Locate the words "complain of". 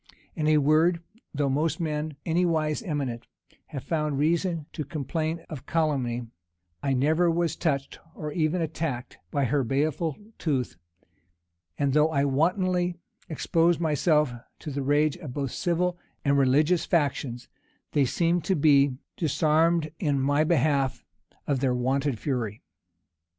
4.83-5.67